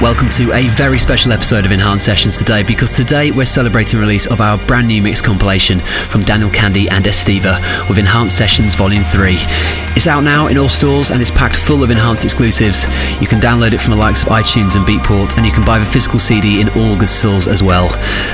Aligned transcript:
Welcome 0.00 0.28
to 0.30 0.52
a 0.52 0.68
very 0.68 0.96
special 1.00 1.32
episode 1.32 1.66
of 1.66 1.72
Enhanced 1.72 2.06
Sessions 2.06 2.38
today 2.38 2.62
because 2.62 2.92
today 2.92 3.32
we're 3.32 3.44
celebrating 3.44 3.98
the 3.98 4.00
release 4.00 4.28
of 4.28 4.40
our 4.40 4.56
brand 4.56 4.86
new 4.86 5.02
mix 5.02 5.20
compilation 5.20 5.80
from 5.80 6.22
Daniel 6.22 6.50
Kandi 6.50 6.88
and 6.88 7.04
Estiva 7.04 7.58
with 7.88 7.98
Enhanced 7.98 8.38
Sessions 8.38 8.76
Volume 8.76 9.02
3. 9.02 9.34
It's 9.96 10.06
out 10.06 10.20
now 10.20 10.46
in 10.46 10.56
all 10.56 10.68
stores 10.68 11.10
and 11.10 11.20
it's 11.20 11.32
packed 11.32 11.56
full 11.56 11.82
of 11.82 11.90
enhanced 11.90 12.22
exclusives. 12.22 12.84
You 13.20 13.26
can 13.26 13.40
download 13.40 13.72
it 13.72 13.80
from 13.80 13.90
the 13.90 13.96
likes 13.96 14.22
of 14.22 14.28
iTunes 14.28 14.76
and 14.76 14.86
Beatport 14.86 15.36
and 15.36 15.44
you 15.44 15.50
can 15.50 15.64
buy 15.64 15.80
the 15.80 15.84
physical 15.84 16.20
CD 16.20 16.60
in 16.60 16.68
all 16.78 16.96
good 16.96 17.10
stores 17.10 17.48
as 17.48 17.64
well. 17.64 17.88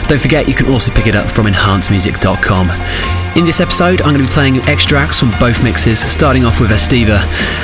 Don't 0.07 0.21
forget 0.21 0.47
you 0.47 0.55
can 0.55 0.71
also 0.71 0.93
pick 0.93 1.07
it 1.07 1.17
up 1.17 1.31
from 1.31 1.47
enhancedmusic.com. 1.47 3.24
In 3.37 3.45
this 3.45 3.59
episode, 3.59 4.01
I'm 4.03 4.15
going 4.15 4.25
to 4.25 4.31
be 4.31 4.33
playing 4.33 4.59
extracts 4.71 5.19
from 5.19 5.33
both 5.41 5.65
mixes, 5.65 5.99
starting 5.99 6.45
off 6.45 6.61
with 6.61 6.71
Estiva. 6.71 7.19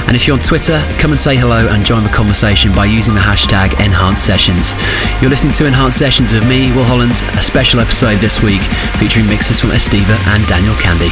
And 0.09 0.17
if 0.17 0.27
you're 0.27 0.35
on 0.35 0.43
Twitter, 0.43 0.85
come 0.99 1.13
and 1.13 1.21
say 1.21 1.37
hello 1.37 1.69
and 1.69 1.87
join 1.87 2.03
the 2.03 2.11
conversation 2.11 2.73
by 2.73 2.87
using 2.87 3.15
the 3.15 3.21
hashtag 3.21 3.79
Enhanced 3.79 4.27
Sessions. 4.27 4.75
You're 5.23 5.31
listening 5.31 5.53
to 5.55 5.67
Enhanced 5.67 5.97
Sessions 5.97 6.35
with 6.35 6.43
me, 6.49 6.73
Will 6.75 6.83
Holland, 6.83 7.15
a 7.39 7.43
special 7.43 7.79
episode 7.79 8.19
this 8.19 8.43
week 8.43 8.63
featuring 8.99 9.29
mixes 9.29 9.61
from 9.61 9.71
Estiva 9.71 10.19
and 10.35 10.45
Daniel 10.49 10.75
Kandi. 10.75 11.07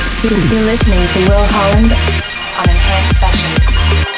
You're 0.51 0.67
listening 0.67 1.07
to 1.07 1.31
Will 1.31 1.47
Holland 1.55 1.95
on 2.59 2.67
Enhanced 2.67 3.15
Sessions. 3.15 4.18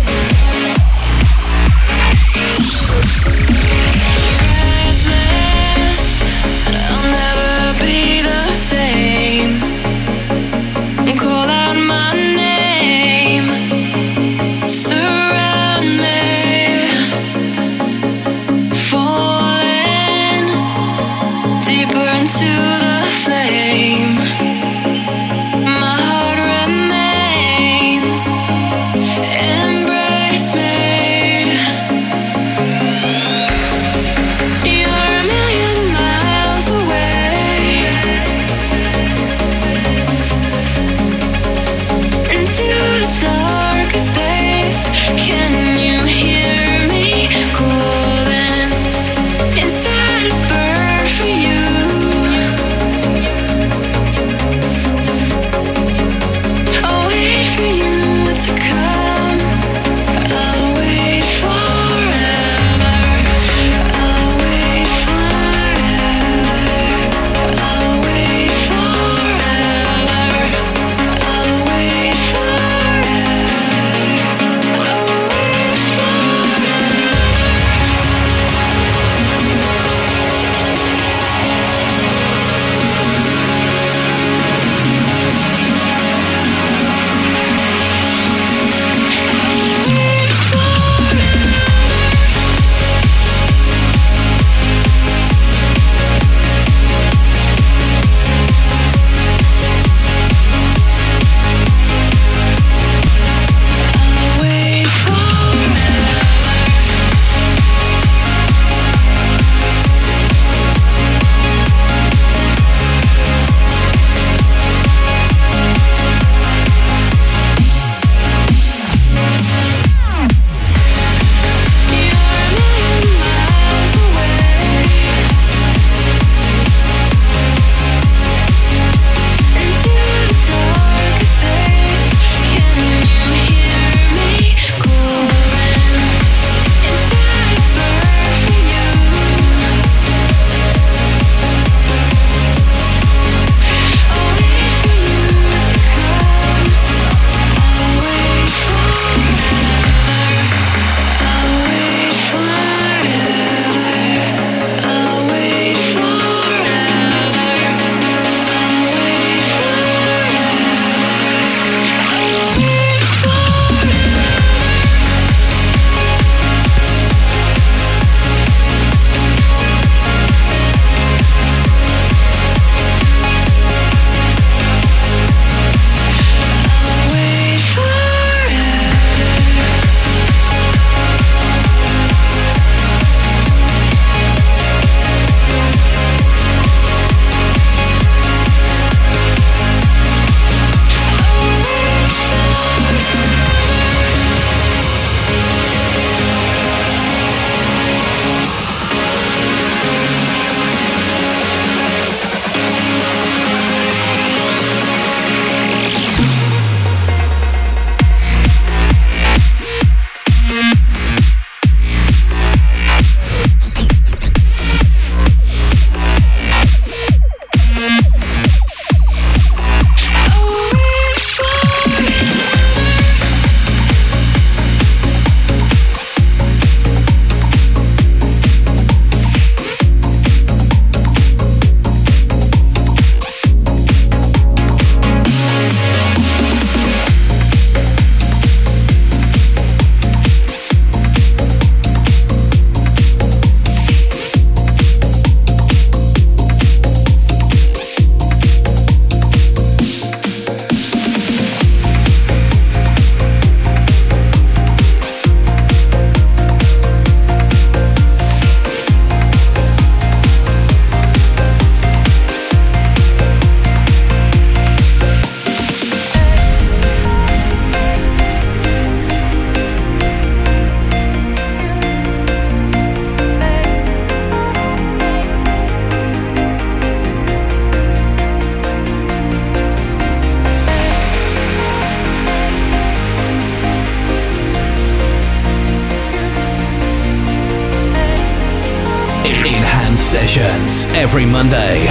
Every 291.11 291.25
Monday 291.25 291.89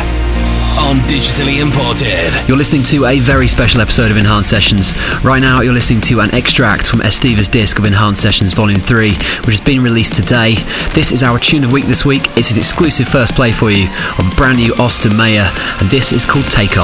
on 0.79 0.97
Digitally 1.01 1.61
Imported. 1.61 2.33
You're 2.49 2.57
listening 2.57 2.83
to 2.85 3.05
a 3.05 3.19
very 3.19 3.47
special 3.47 3.83
episode 3.83 4.11
of 4.11 4.17
Enhanced 4.17 4.49
Sessions. 4.49 4.95
Right 5.23 5.43
now, 5.43 5.61
you're 5.61 5.75
listening 5.75 6.01
to 6.03 6.21
an 6.21 6.35
extract 6.35 6.89
from 6.89 7.01
Estiva's 7.01 7.51
disc 7.51 7.79
of 7.79 7.85
Enhanced 7.85 8.23
Sessions 8.23 8.55
Volume 8.55 8.81
3, 8.81 9.11
which 9.11 9.59
has 9.59 9.61
been 9.61 9.83
released 9.83 10.15
today. 10.15 10.55
This 10.95 11.13
is 11.13 11.23
our 11.23 11.39
tune 11.39 11.65
of 11.65 11.71
week 11.71 11.85
this 11.85 12.07
week. 12.07 12.23
It's 12.35 12.51
an 12.51 12.57
exclusive 12.57 13.09
first 13.09 13.35
play 13.35 13.53
for 13.53 13.71
you 13.71 13.91
of 14.19 14.35
brand 14.39 14.57
new 14.57 14.73
Austin 14.79 15.15
Mayer, 15.15 15.47
and 15.81 15.91
this 15.91 16.13
is 16.13 16.25
called 16.25 16.47
Take 16.47 16.79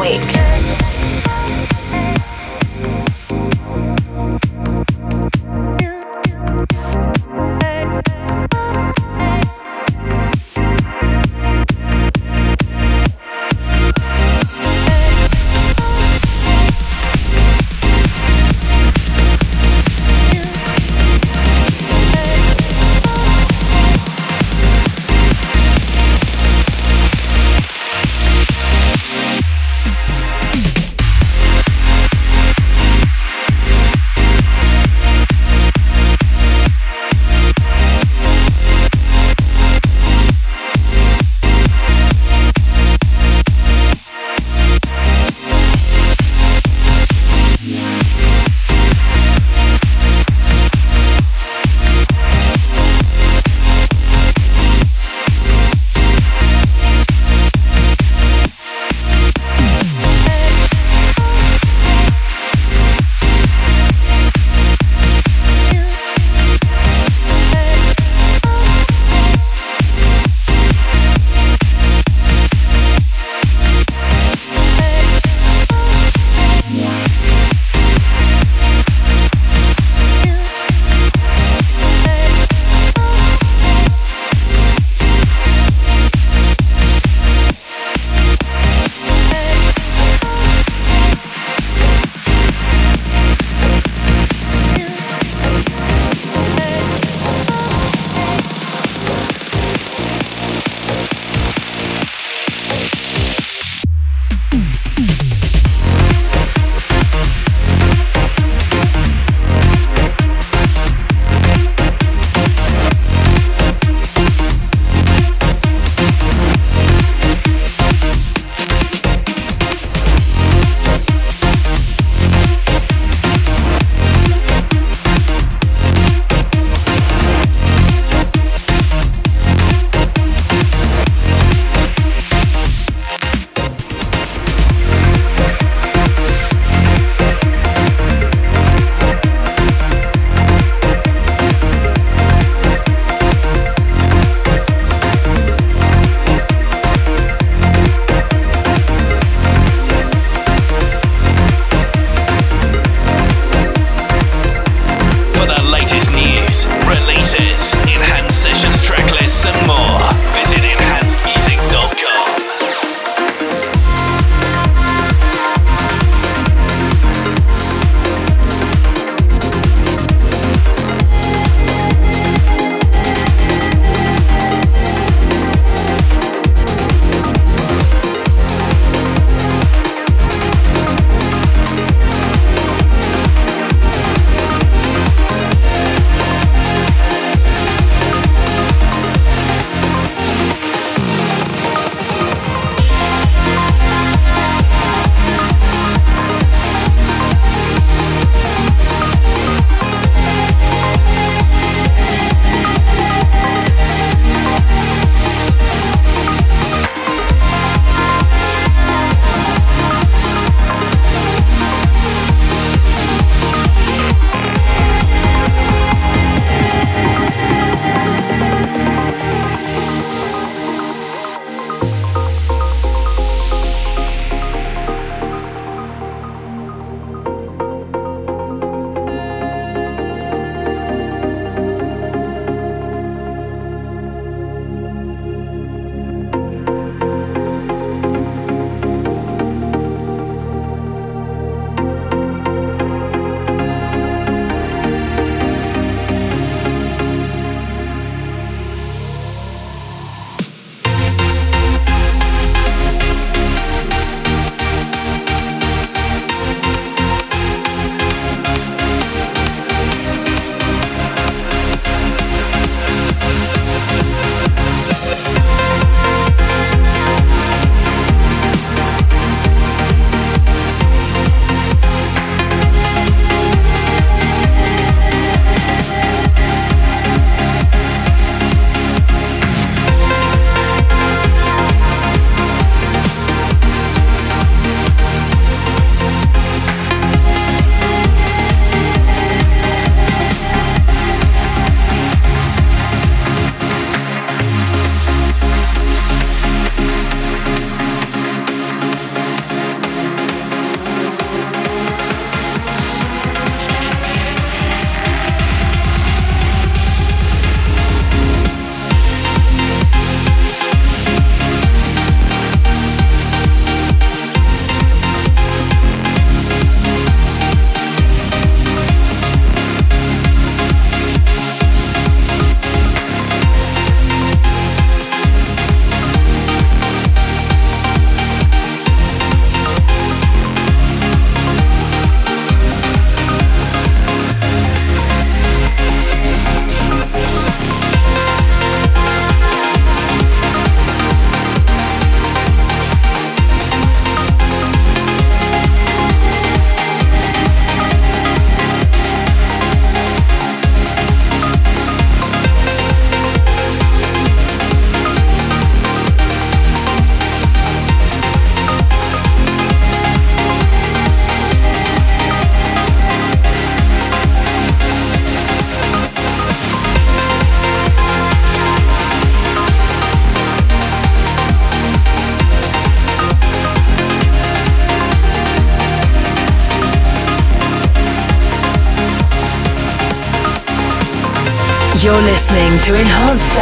week. 0.00 0.39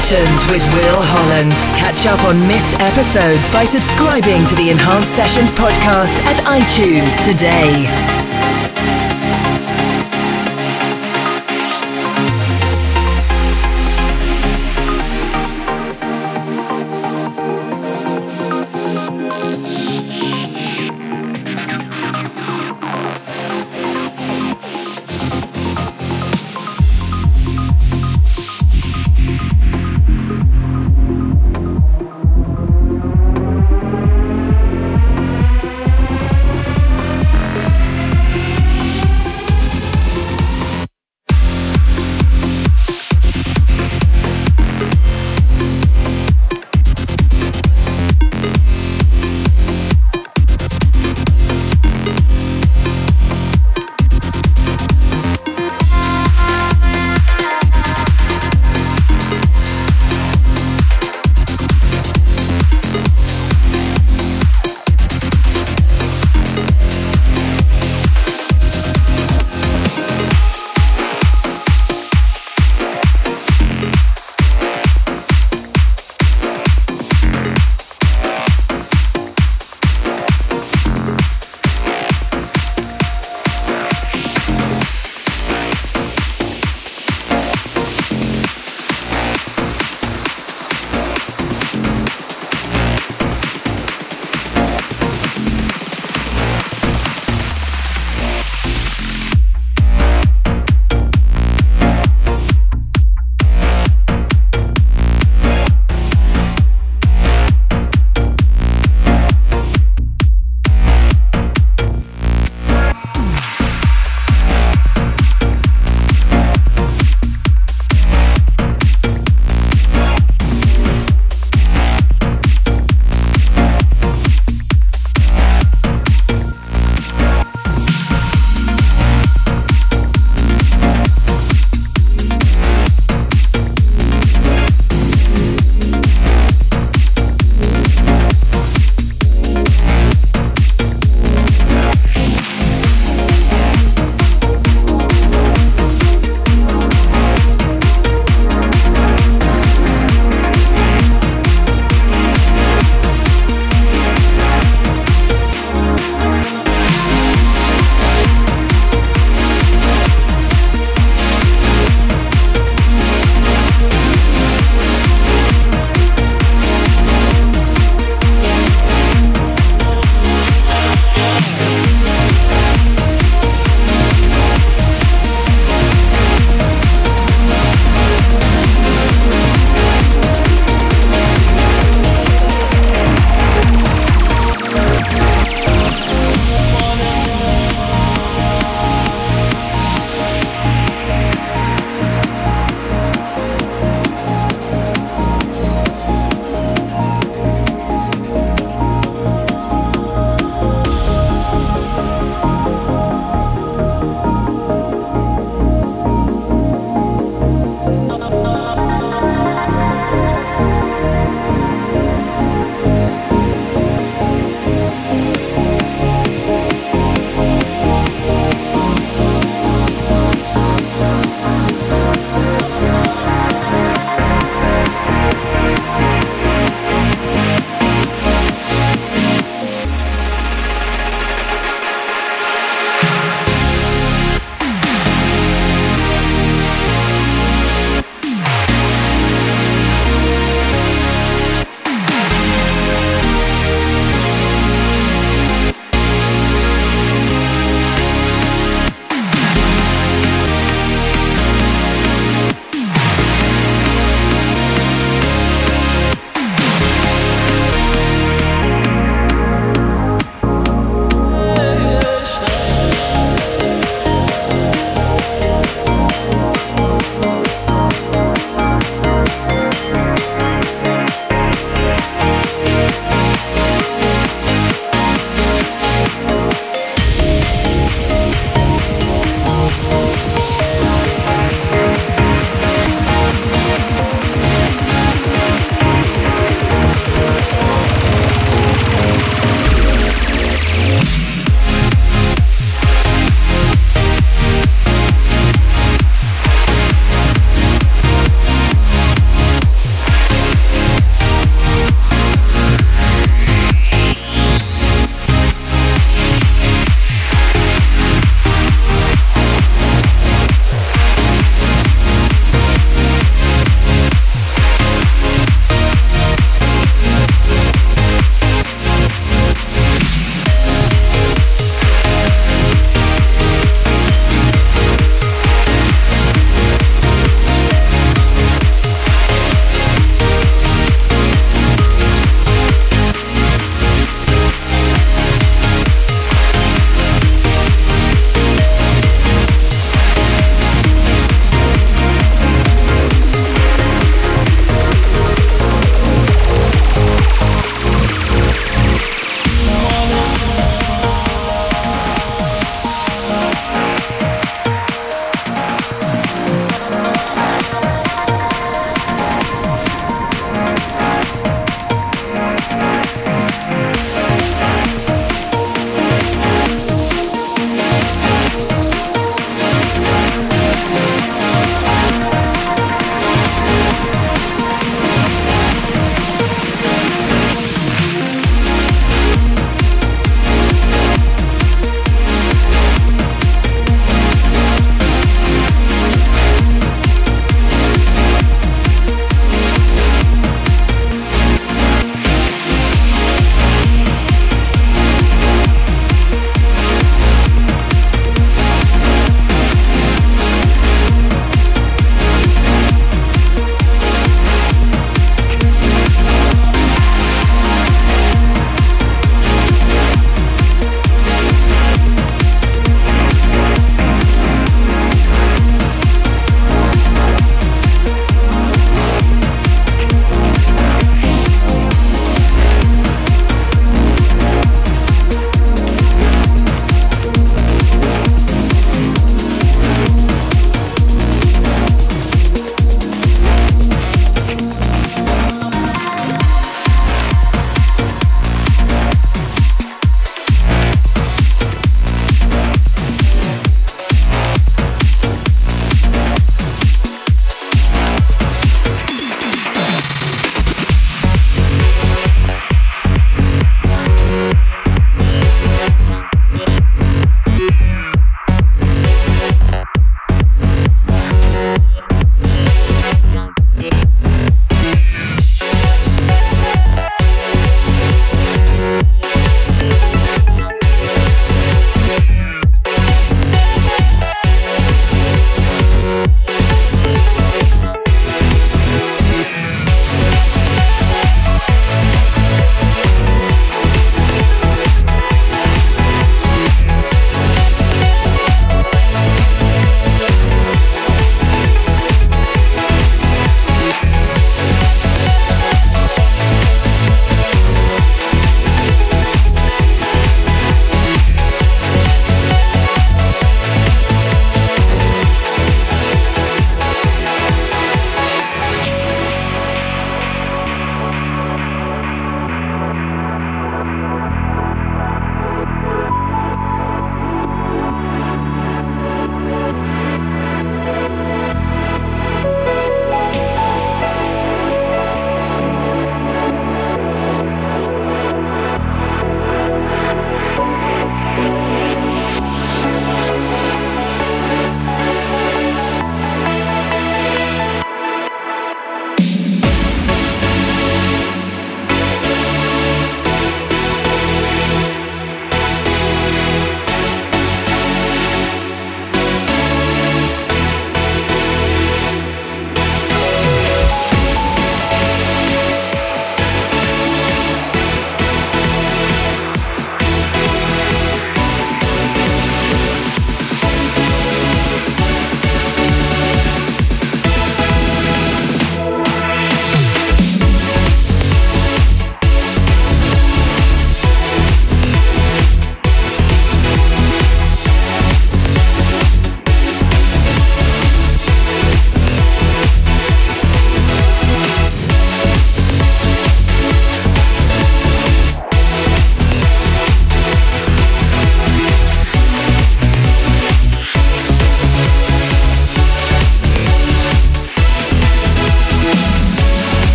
Sessions 0.00 0.50
with 0.50 0.62
Will 0.72 1.02
Holland. 1.02 1.52
Catch 1.76 2.06
up 2.06 2.24
on 2.24 2.40
missed 2.48 2.80
episodes 2.80 3.52
by 3.52 3.64
subscribing 3.64 4.46
to 4.46 4.54
the 4.54 4.70
Enhanced 4.70 5.14
Sessions 5.14 5.50
podcast 5.52 6.16
at 6.24 6.36
iTunes 6.46 7.12
today. 7.28 8.19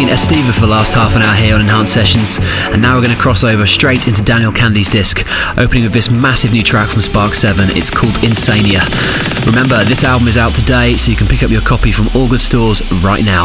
Been 0.00 0.08
Estiva 0.08 0.54
for 0.54 0.62
the 0.62 0.66
last 0.66 0.94
half 0.94 1.14
an 1.14 1.20
hour 1.20 1.34
here 1.34 1.54
on 1.54 1.60
Enhanced 1.60 1.92
Sessions, 1.92 2.38
and 2.72 2.80
now 2.80 2.94
we're 2.94 3.02
going 3.02 3.14
to 3.14 3.20
cross 3.20 3.44
over 3.44 3.66
straight 3.66 4.08
into 4.08 4.22
Daniel 4.22 4.50
Kandi's 4.50 4.88
disc, 4.88 5.26
opening 5.58 5.82
with 5.82 5.92
this 5.92 6.10
massive 6.10 6.52
new 6.52 6.62
track 6.62 6.88
from 6.88 7.02
Spark 7.02 7.34
7. 7.34 7.68
It's 7.76 7.90
called 7.90 8.14
Insania. 8.24 8.80
Remember, 9.44 9.84
this 9.84 10.02
album 10.02 10.26
is 10.26 10.38
out 10.38 10.54
today, 10.54 10.96
so 10.96 11.10
you 11.10 11.18
can 11.18 11.26
pick 11.26 11.42
up 11.42 11.50
your 11.50 11.60
copy 11.60 11.92
from 11.92 12.08
all 12.14 12.26
good 12.26 12.40
stores 12.40 12.80
right 13.02 13.22
now. 13.22 13.44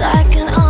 like 0.00 0.36
an 0.36 0.65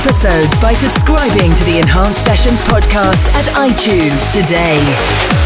episodes 0.00 0.56
by 0.62 0.72
subscribing 0.72 1.54
to 1.54 1.64
the 1.64 1.78
Enhanced 1.78 2.24
Sessions 2.24 2.62
podcast 2.62 3.26
at 3.34 3.44
iTunes 3.68 4.32
today. 4.32 5.39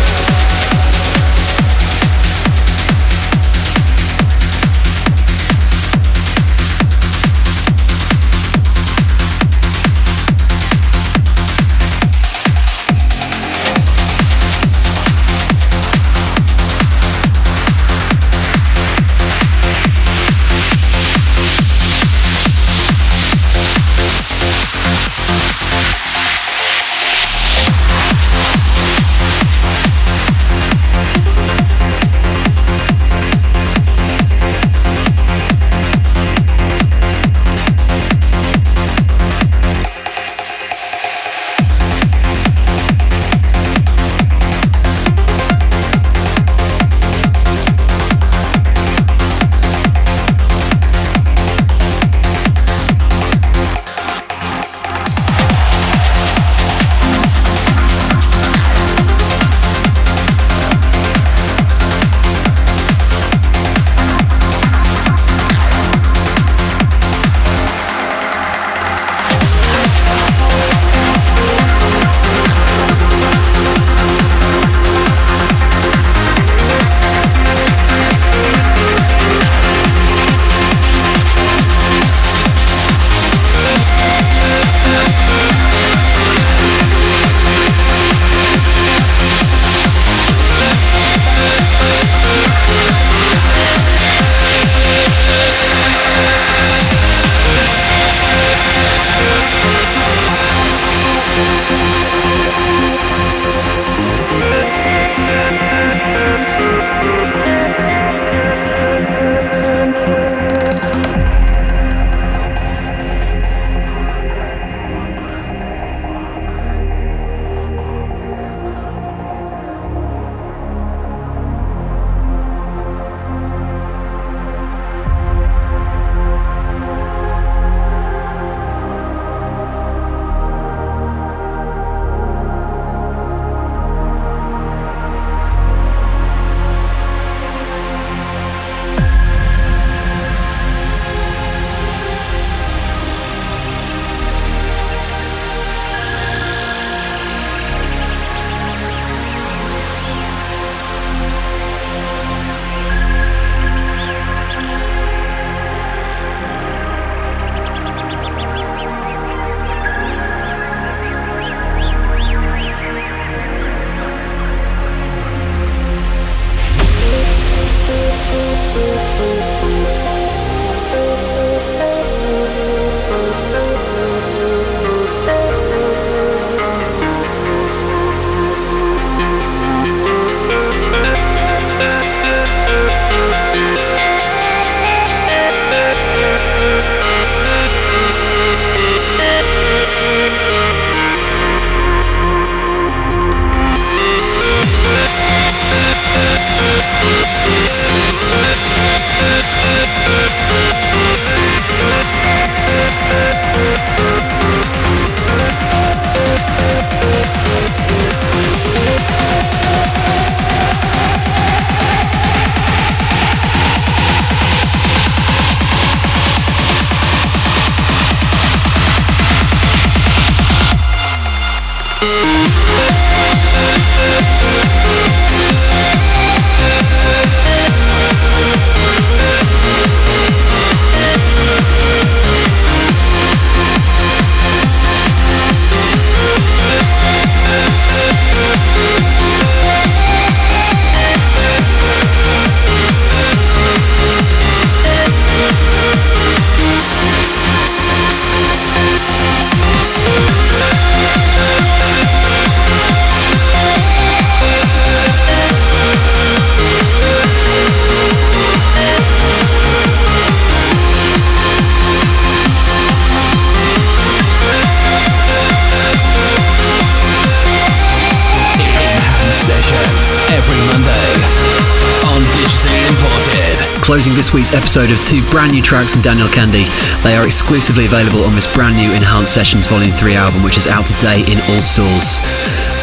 week's 274.34 274.52
episode 274.52 274.90
of 274.90 275.00
two 275.06 275.22
brand 275.30 275.52
new 275.52 275.62
tracks 275.62 275.94
from 275.94 276.02
Daniel 276.02 276.26
Kandi. 276.26 276.66
They 277.06 277.14
are 277.14 277.24
exclusively 277.24 277.86
available 277.86 278.26
on 278.26 278.34
this 278.34 278.50
brand 278.52 278.74
new 278.74 278.90
Enhanced 278.90 279.32
Sessions 279.32 279.66
Volume 279.66 279.94
3 279.94 280.14
album, 280.14 280.42
which 280.42 280.58
is 280.58 280.66
out 280.66 280.86
today 280.86 281.22
in 281.30 281.38
all 281.54 281.62
stores. 281.62 282.18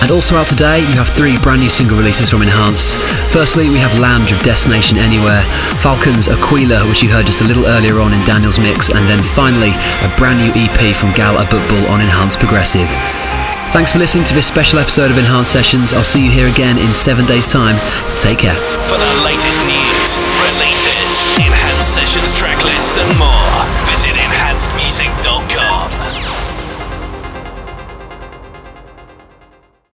And 0.01 0.09
also 0.09 0.39
out 0.39 0.47
today, 0.47 0.79
you 0.79 0.95
have 0.95 1.09
three 1.09 1.37
brand 1.43 1.59
new 1.59 1.69
single 1.69 1.97
releases 1.97 2.29
from 2.29 2.41
Enhanced. 2.41 2.95
Firstly, 3.35 3.69
we 3.69 3.77
have 3.79 3.91
Lounge 3.99 4.31
of 4.31 4.39
Destination 4.39 4.97
Anywhere, 4.97 5.43
Falcon's 5.83 6.31
Aquila, 6.31 6.87
which 6.87 7.03
you 7.03 7.11
heard 7.11 7.27
just 7.27 7.41
a 7.41 7.45
little 7.45 7.67
earlier 7.67 7.99
on 7.99 8.13
in 8.13 8.23
Daniel's 8.23 8.57
mix, 8.57 8.89
and 8.89 9.09
then 9.11 9.21
finally, 9.21 9.75
a 10.01 10.09
brand 10.15 10.39
new 10.39 10.51
EP 10.55 10.95
from 10.95 11.11
Gal 11.11 11.35
Abutbul 11.35 11.89
on 11.89 11.99
Enhanced 11.99 12.39
Progressive. 12.39 12.89
Thanks 13.71 13.93
for 13.93 13.99
listening 13.99 14.25
to 14.25 14.33
this 14.33 14.47
special 14.47 14.79
episode 14.79 15.11
of 15.11 15.17
Enhanced 15.17 15.51
Sessions. 15.51 15.93
I'll 15.93 16.03
see 16.03 16.25
you 16.25 16.31
here 16.31 16.49
again 16.49 16.77
in 16.77 16.91
seven 16.91 17.25
days' 17.25 17.47
time. 17.47 17.75
Take 18.19 18.39
care. 18.39 18.55
For 18.87 18.99
the 18.99 19.23
latest 19.23 19.60
and 22.97 23.19
more 23.19 23.30